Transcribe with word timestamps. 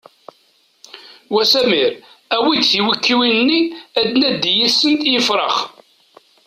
Wa 1.33 1.43
Samir 1.51 1.91
awi-d 2.35 2.63
tiwekkiwin-nni 2.69 3.61
ad 3.99 4.09
nandi 4.19 4.51
yis-sent 4.59 5.01
i 5.07 5.11
yefrax! 5.13 5.55